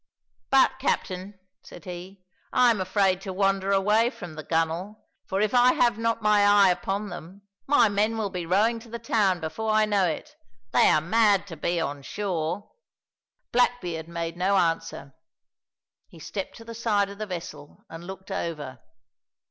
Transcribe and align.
"But, 0.49 0.79
captain," 0.79 1.37
said 1.61 1.85
he, 1.85 2.23
"I 2.51 2.71
am 2.71 2.81
afraid 2.81 3.21
to 3.21 3.31
wander 3.31 3.71
away 3.71 4.09
from 4.09 4.33
the 4.33 4.41
gunwale, 4.43 4.99
for 5.27 5.41
if 5.41 5.53
I 5.53 5.73
have 5.73 5.99
not 5.99 6.23
my 6.23 6.43
eye 6.43 6.69
upon 6.71 7.09
them, 7.09 7.43
my 7.67 7.87
men 7.87 8.17
will 8.17 8.31
be 8.31 8.47
rowing 8.47 8.79
to 8.79 8.89
the 8.89 8.97
town 8.97 9.39
before 9.39 9.69
I 9.69 9.85
know 9.85 10.07
it. 10.07 10.35
They 10.71 10.89
are 10.89 11.01
mad 11.01 11.45
to 11.45 11.55
be 11.55 11.79
on 11.79 12.01
shore." 12.01 12.71
Blackbeard 13.51 14.07
made 14.07 14.37
no 14.37 14.57
answer; 14.57 15.13
he 16.07 16.17
stepped 16.17 16.55
to 16.57 16.65
the 16.65 16.73
side 16.73 17.11
of 17.11 17.19
the 17.19 17.27
vessel 17.27 17.85
and 17.87 18.03
looked 18.03 18.31
over. 18.31 18.79